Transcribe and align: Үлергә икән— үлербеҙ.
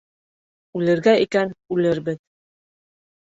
Үлергә 0.79 1.13
икән— 1.25 1.51
үлербеҙ. 1.77 2.19